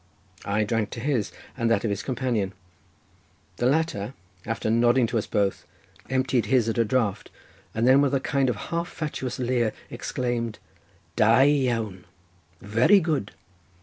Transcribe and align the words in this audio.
I 0.45 0.63
drank 0.63 0.89
to 0.93 0.99
his, 0.99 1.31
and 1.55 1.69
that 1.69 1.83
of 1.83 1.91
his 1.91 2.01
companion; 2.01 2.53
the 3.57 3.67
latter, 3.67 4.15
after 4.47 4.71
nodding 4.71 5.05
to 5.05 5.19
us 5.19 5.27
both, 5.27 5.67
emptied 6.09 6.47
his 6.47 6.67
at 6.67 6.79
a 6.79 6.83
draught, 6.83 7.29
and 7.75 7.87
then 7.87 8.01
with 8.01 8.15
a 8.15 8.19
kind 8.19 8.49
of 8.49 8.55
half 8.55 8.87
fatuous 8.87 9.37
leer, 9.37 9.73
exclaimed 9.91 10.57
"Da 11.15 11.41
iawn, 11.41 12.05
very 12.61 12.99
good." 12.99 13.33